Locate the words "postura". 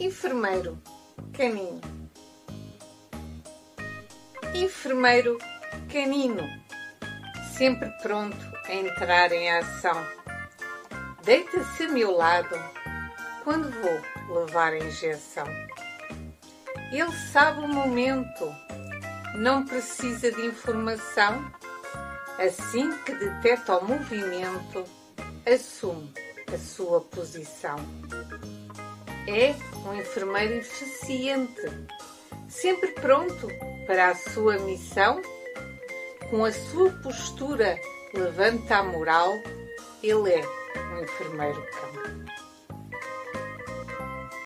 37.02-37.78